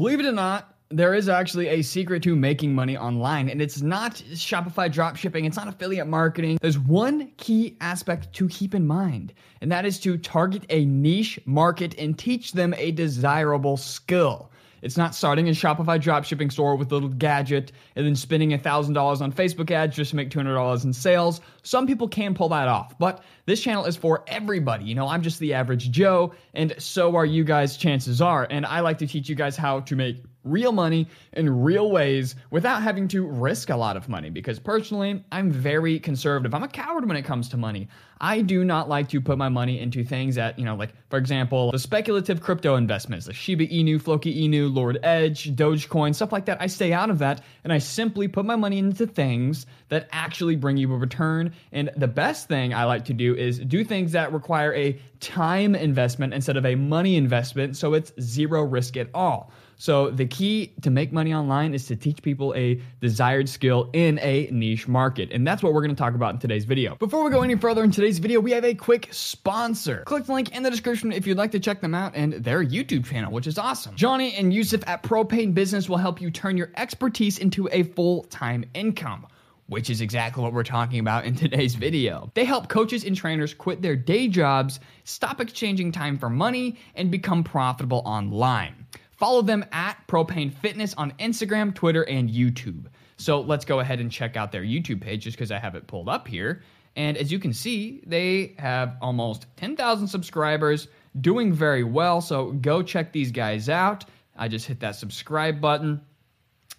[0.00, 3.82] Believe it or not, there is actually a secret to making money online, and it's
[3.82, 6.56] not Shopify dropshipping, it's not affiliate marketing.
[6.62, 11.38] There's one key aspect to keep in mind, and that is to target a niche
[11.44, 14.50] market and teach them a desirable skill.
[14.82, 19.20] It's not starting a Shopify dropshipping store with a little gadget and then spending $1,000
[19.20, 21.40] on Facebook ads just to make $200 in sales.
[21.62, 24.84] Some people can pull that off, but this channel is for everybody.
[24.84, 28.46] You know, I'm just the average Joe, and so are you guys, chances are.
[28.50, 32.34] And I like to teach you guys how to make real money in real ways
[32.50, 36.54] without having to risk a lot of money because personally, I'm very conservative.
[36.54, 37.88] I'm a coward when it comes to money.
[38.22, 41.18] I do not like to put my money into things that, you know, like, for
[41.18, 46.44] example, the speculative crypto investments, the Shiba Inu, Floki Inu, Lord Edge, Dogecoin, stuff like
[46.44, 46.58] that.
[46.60, 50.56] I stay out of that and I simply put my money into things that actually
[50.56, 51.52] bring you a return.
[51.72, 55.74] And the best thing I like to do is do things that require a time
[55.74, 57.76] investment instead of a money investment.
[57.76, 59.52] So it's zero risk at all.
[59.76, 64.18] So the key to make money online is to teach people a desired skill in
[64.18, 65.30] a niche market.
[65.32, 66.96] And that's what we're going to talk about in today's video.
[66.96, 70.02] Before we go any further in today's video, we have a quick sponsor.
[70.04, 72.62] Click the link in the description if you'd like to check them out and their
[72.62, 73.96] YouTube channel, which is awesome.
[73.96, 78.64] Johnny and Yusuf at Propane Business will help you turn your expertise into a full-time
[78.74, 79.26] income
[79.70, 82.30] which is exactly what we're talking about in today's video.
[82.34, 87.08] They help coaches and trainers quit their day jobs, stop exchanging time for money, and
[87.08, 88.86] become profitable online.
[89.12, 92.86] Follow them at Propane Fitness on Instagram, Twitter, and YouTube.
[93.16, 95.86] So let's go ahead and check out their YouTube page just because I have it
[95.86, 96.62] pulled up here.
[96.96, 100.88] And as you can see, they have almost 10,000 subscribers,
[101.20, 102.20] doing very well.
[102.20, 104.04] So go check these guys out.
[104.36, 106.00] I just hit that subscribe button.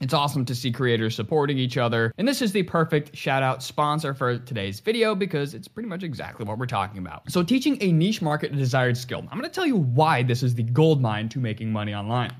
[0.01, 2.11] It's awesome to see creators supporting each other.
[2.17, 6.01] And this is the perfect shout out sponsor for today's video because it's pretty much
[6.01, 7.31] exactly what we're talking about.
[7.31, 9.19] So, teaching a niche market a desired skill.
[9.19, 12.35] I'm going to tell you why this is the gold mine to making money online.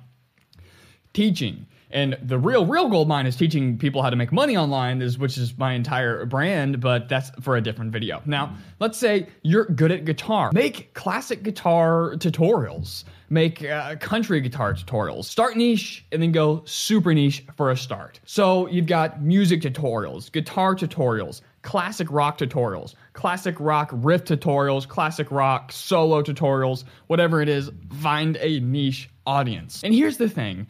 [1.13, 1.67] Teaching.
[1.91, 5.19] And the real, real gold mine is teaching people how to make money online, is
[5.19, 8.21] which is my entire brand, but that's for a different video.
[8.25, 10.51] Now, let's say you're good at guitar.
[10.53, 15.23] Make classic guitar tutorials make uh, country guitar tutorials.
[15.23, 18.19] Start niche and then go super niche for a start.
[18.25, 25.31] So you've got music tutorials, guitar tutorials, classic rock tutorials, classic rock riff tutorials, classic
[25.31, 27.71] rock solo tutorials, whatever it is,
[28.01, 29.81] find a niche audience.
[29.81, 30.67] And here's the thing.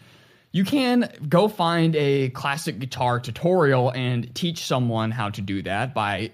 [0.52, 5.96] You can go find a classic guitar tutorial and teach someone how to do that
[5.96, 6.30] by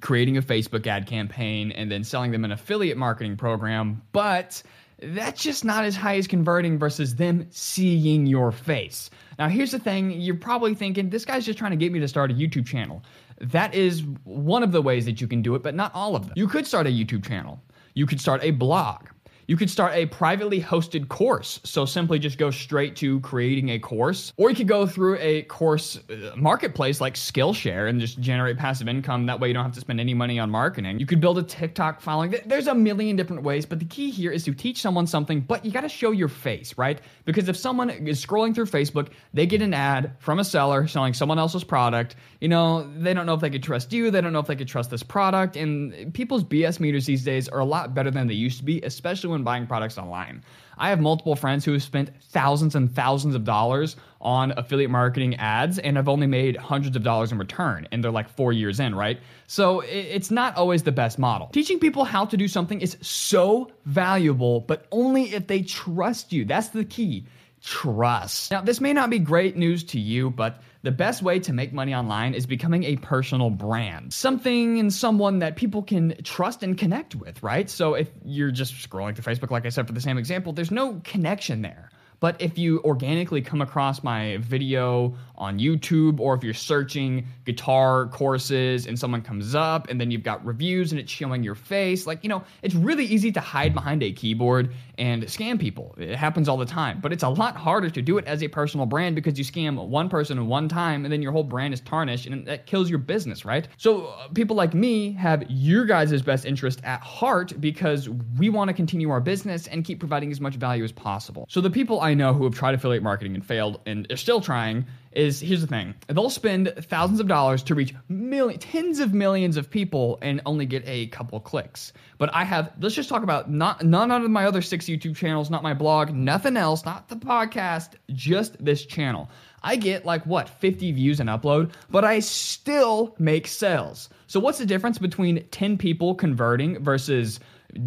[0.00, 4.62] creating a Facebook ad campaign and then selling them an affiliate marketing program, but
[5.02, 9.10] that's just not as high as converting versus them seeing your face.
[9.38, 12.08] Now, here's the thing you're probably thinking, this guy's just trying to get me to
[12.08, 13.02] start a YouTube channel.
[13.40, 16.26] That is one of the ways that you can do it, but not all of
[16.26, 16.34] them.
[16.36, 17.60] You could start a YouTube channel,
[17.94, 19.08] you could start a blog.
[19.46, 21.60] You could start a privately hosted course.
[21.64, 24.32] So simply just go straight to creating a course.
[24.36, 28.88] Or you could go through a course uh, marketplace like Skillshare and just generate passive
[28.88, 29.26] income.
[29.26, 30.98] That way you don't have to spend any money on marketing.
[30.98, 32.34] You could build a TikTok following.
[32.46, 35.64] There's a million different ways, but the key here is to teach someone something, but
[35.64, 37.00] you got to show your face, right?
[37.24, 41.14] Because if someone is scrolling through Facebook, they get an ad from a seller selling
[41.14, 44.32] someone else's product, you know, they don't know if they could trust you, they don't
[44.32, 45.56] know if they could trust this product.
[45.56, 48.80] And people's BS meters these days are a lot better than they used to be,
[48.82, 50.44] especially when buying products online.
[50.76, 55.36] I have multiple friends who have spent thousands and thousands of dollars on affiliate marketing
[55.36, 57.86] ads and have only made hundreds of dollars in return.
[57.92, 59.18] And they're like four years in, right?
[59.46, 61.48] So it's not always the best model.
[61.52, 66.44] Teaching people how to do something is so valuable, but only if they trust you.
[66.44, 67.26] That's the key
[67.64, 68.50] trust.
[68.50, 71.72] Now, this may not be great news to you, but the best way to make
[71.72, 74.12] money online is becoming a personal brand.
[74.12, 77.70] Something and someone that people can trust and connect with, right?
[77.70, 80.70] So if you're just scrolling through Facebook, like I said for the same example, there's
[80.70, 81.90] no connection there.
[82.24, 88.06] But if you organically come across my video on YouTube, or if you're searching guitar
[88.06, 92.06] courses and someone comes up and then you've got reviews and it's showing your face,
[92.06, 95.94] like, you know, it's really easy to hide behind a keyboard and scam people.
[95.98, 97.00] It happens all the time.
[97.02, 99.76] But it's a lot harder to do it as a personal brand because you scam
[99.88, 103.00] one person one time and then your whole brand is tarnished and that kills your
[103.00, 103.68] business, right?
[103.76, 108.68] So uh, people like me have your guys' best interest at heart because we want
[108.68, 111.44] to continue our business and keep providing as much value as possible.
[111.50, 114.40] So the people I know who have tried affiliate marketing and failed and are still
[114.40, 115.94] trying is here's the thing.
[116.08, 120.66] They'll spend thousands of dollars to reach million, tens of millions of people and only
[120.66, 121.92] get a couple clicks.
[122.18, 125.50] But i have let's just talk about not none of my other six youtube channels
[125.50, 129.30] not my blog nothing else not the podcast just this channel.
[129.62, 134.08] I get like what 50 views and upload but i still make sales.
[134.26, 137.40] So what's the difference between 10 people converting versus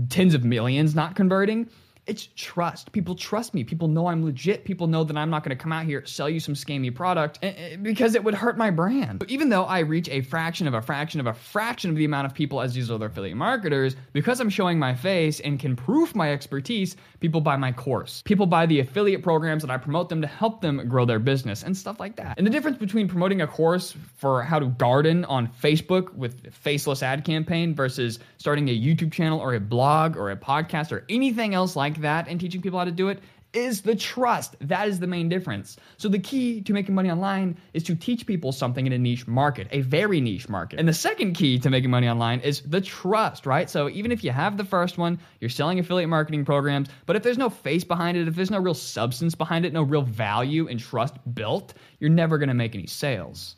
[0.09, 1.69] tens of millions not converting
[2.07, 2.91] It's trust.
[2.93, 3.63] People trust me.
[3.63, 4.63] People know I'm legit.
[4.63, 7.39] People know that I'm not going to come out here sell you some scammy product
[7.41, 9.23] eh, eh, because it would hurt my brand.
[9.27, 12.25] Even though I reach a fraction of a fraction of a fraction of the amount
[12.25, 16.15] of people as these other affiliate marketers, because I'm showing my face and can prove
[16.15, 18.21] my expertise, people buy my course.
[18.25, 21.63] People buy the affiliate programs that I promote them to help them grow their business
[21.63, 22.37] and stuff like that.
[22.37, 27.03] And the difference between promoting a course for how to garden on Facebook with faceless
[27.03, 31.53] ad campaign versus starting a YouTube channel or a blog or a podcast or anything
[31.53, 33.19] else like that and teaching people how to do it
[33.53, 34.55] is the trust.
[34.61, 35.77] That is the main difference.
[35.97, 39.27] So the key to making money online is to teach people something in a niche
[39.27, 40.79] market, a very niche market.
[40.79, 43.69] And the second key to making money online is the trust, right?
[43.69, 47.23] So even if you have the first one, you're selling affiliate marketing programs, but if
[47.23, 50.67] there's no face behind it, if there's no real substance behind it, no real value
[50.67, 53.55] and trust built, you're never going to make any sales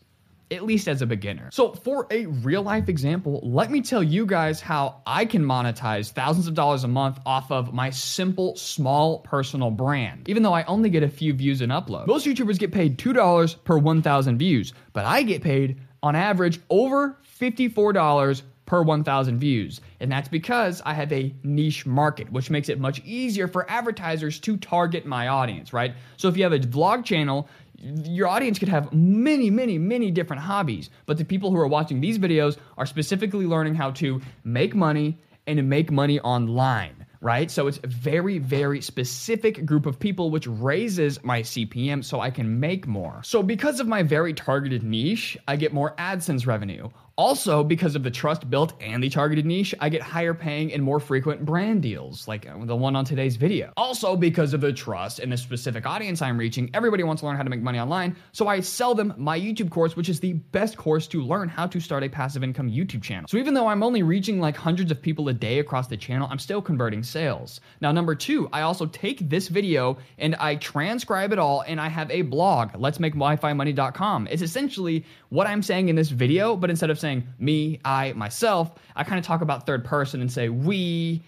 [0.51, 1.49] at least as a beginner.
[1.51, 6.11] So, for a real life example, let me tell you guys how I can monetize
[6.11, 10.63] thousands of dollars a month off of my simple, small personal brand, even though I
[10.63, 12.07] only get a few views and upload.
[12.07, 17.17] Most YouTubers get paid $2 per 1,000 views, but I get paid on average over
[17.39, 19.81] $54 per 1,000 views.
[19.99, 24.39] And that's because I have a niche market, which makes it much easier for advertisers
[24.41, 25.95] to target my audience, right?
[26.17, 27.49] So if you have a vlog channel,
[27.81, 32.01] your audience could have many, many, many different hobbies, but the people who are watching
[32.01, 35.17] these videos are specifically learning how to make money
[35.47, 37.51] and to make money online right?
[37.51, 42.29] So it's a very, very specific group of people, which raises my CPM so I
[42.29, 43.21] can make more.
[43.23, 46.89] So because of my very targeted niche, I get more AdSense revenue.
[47.19, 50.81] Also, because of the trust built and the targeted niche, I get higher paying and
[50.81, 53.73] more frequent brand deals, like uh, the one on today's video.
[53.75, 57.35] Also, because of the trust and the specific audience I'm reaching, everybody wants to learn
[57.35, 60.31] how to make money online, so I sell them my YouTube course, which is the
[60.31, 63.27] best course to learn how to start a passive income YouTube channel.
[63.27, 66.29] So even though I'm only reaching like hundreds of people a day across the channel,
[66.31, 67.59] I'm still converting sales.
[67.81, 71.89] Now, number two, I also take this video and I transcribe it all and I
[71.89, 74.29] have a blog, let's make money.com.
[74.31, 78.13] It's essentially what I'm saying in this video, but instead of saying saying me, I,
[78.13, 81.23] myself, I kind of talk about third person and say we,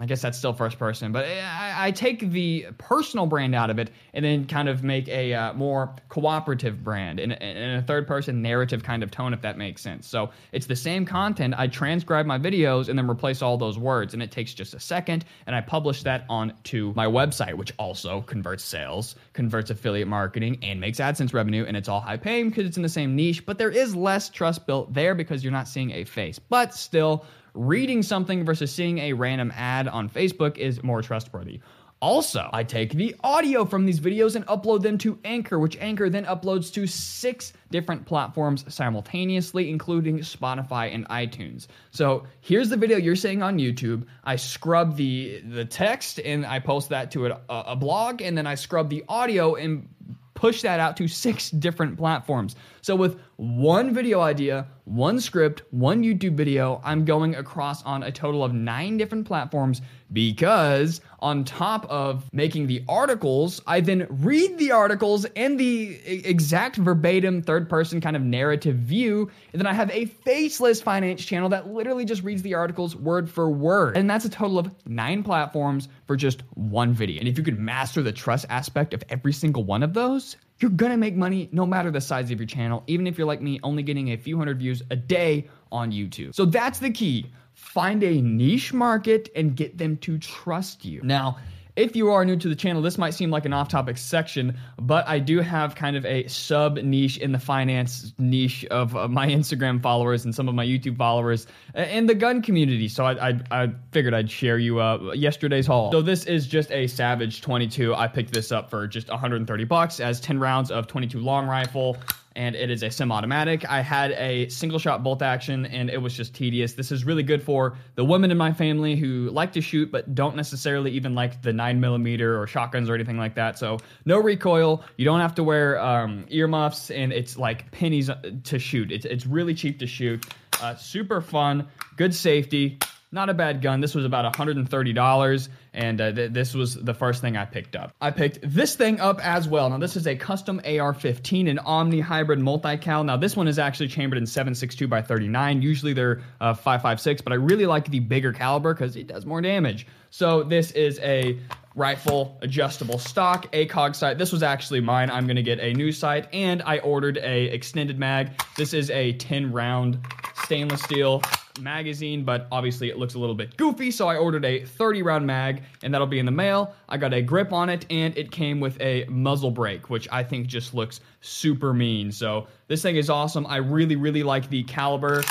[0.00, 3.80] I guess that's still first person, but I, I, take the personal brand out of
[3.80, 8.06] it and then kind of make a uh, more cooperative brand in, in, a third
[8.06, 10.06] person narrative kind of tone, if that makes sense.
[10.06, 11.54] So it's the same content.
[11.58, 14.80] I transcribe my videos and then replace all those words, and it takes just a
[14.80, 15.24] second.
[15.48, 20.80] And I publish that onto my website, which also converts sales, converts affiliate marketing, and
[20.80, 21.64] makes AdSense revenue.
[21.66, 24.28] And it's all high paying because it's in the same niche, but there is less
[24.28, 26.38] trust built there because you're not seeing a face.
[26.38, 27.24] But still,
[27.58, 31.60] reading something versus seeing a random ad on Facebook is more trustworthy.
[32.00, 36.08] Also, I take the audio from these videos and upload them to Anchor, which Anchor
[36.08, 41.66] then uploads to six different platforms simultaneously, including Spotify and iTunes.
[41.90, 44.06] So here's the video you're seeing on YouTube.
[44.22, 48.46] I scrub the the text and I post that to a, a blog, and then
[48.46, 49.88] I scrub the audio and
[50.34, 52.54] push that out to six different platforms.
[52.80, 58.10] So with one video idea, one script, one YouTube video, I'm going across on a
[58.10, 59.80] total of nine different platforms
[60.12, 66.78] because on top of making the articles, I then read the articles in the exact
[66.78, 69.30] verbatim third person kind of narrative view.
[69.52, 73.30] And then I have a faceless finance channel that literally just reads the articles word
[73.30, 73.96] for word.
[73.96, 77.20] And that's a total of nine platforms for just one video.
[77.20, 80.70] And if you could master the trust aspect of every single one of those, you're
[80.70, 83.60] gonna make money no matter the size of your channel, even if you're like me,
[83.62, 86.34] only getting a few hundred views a day on YouTube.
[86.34, 87.30] So that's the key.
[87.54, 91.00] Find a niche market and get them to trust you.
[91.02, 91.38] Now,
[91.78, 94.58] if you are new to the channel, this might seem like an off topic section,
[94.80, 99.06] but I do have kind of a sub niche in the finance niche of uh,
[99.06, 102.88] my Instagram followers and some of my YouTube followers and the gun community.
[102.88, 105.92] So I, I, I figured I'd share you uh, yesterday's haul.
[105.92, 107.94] So this is just a Savage 22.
[107.94, 111.96] I picked this up for just 130 bucks as 10 rounds of 22 long rifle
[112.38, 113.68] and it is a semi-automatic.
[113.68, 116.72] I had a single shot bolt action and it was just tedious.
[116.72, 120.14] This is really good for the women in my family who like to shoot but
[120.14, 123.58] don't necessarily even like the nine millimeter or shotguns or anything like that.
[123.58, 124.84] So no recoil.
[124.96, 128.08] You don't have to wear um, earmuffs and it's like pennies
[128.44, 128.92] to shoot.
[128.92, 130.24] It's it's really cheap to shoot.
[130.62, 131.66] Uh, super fun,
[131.96, 132.78] good safety
[133.10, 133.80] not a bad gun.
[133.80, 137.92] This was about $130, and uh, th- this was the first thing I picked up.
[138.00, 139.70] I picked this thing up as well.
[139.70, 143.04] Now, this is a custom AR 15, an Omni hybrid multi cal.
[143.04, 145.62] Now, this one is actually chambered in 7.62 by 39.
[145.62, 149.40] Usually they're uh, 5.56, but I really like the bigger caliber because it does more
[149.40, 149.86] damage.
[150.10, 151.38] So, this is a
[151.74, 154.18] rifle adjustable stock ACOG sight.
[154.18, 155.10] This was actually mine.
[155.10, 158.30] I'm to get a new sight, and I ordered a extended mag.
[158.56, 159.98] This is a 10 round
[160.44, 161.22] stainless steel
[161.58, 165.26] magazine, but obviously it looks a little bit goofy, so I ordered a 30 round
[165.26, 166.74] mag, and that'll be in the mail.
[166.88, 170.22] I got a grip on it, and it came with a muzzle brake, which I
[170.22, 172.12] think just looks super mean.
[172.12, 173.46] So this thing is awesome.
[173.46, 175.22] I really, really like the caliber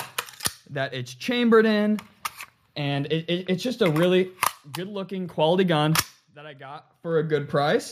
[0.70, 2.00] that it's chambered in,
[2.76, 4.32] and it, it, it's just a really
[4.74, 5.94] good looking quality gun
[6.36, 7.92] that I got for a good price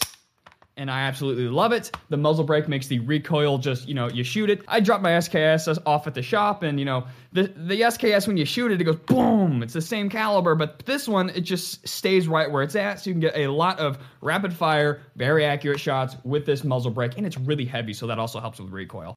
[0.78, 1.92] and I absolutely love it.
[2.10, 4.62] The muzzle brake makes the recoil just, you know, you shoot it.
[4.68, 8.38] I dropped my SKS off at the shop, and you know, the the SKS when
[8.38, 9.64] you shoot it, it goes boom.
[9.64, 13.10] It's the same caliber, but this one it just stays right where it's at, so
[13.10, 17.18] you can get a lot of rapid fire, very accurate shots with this muzzle brake,
[17.18, 19.14] and it's really heavy, so that also helps with recoil.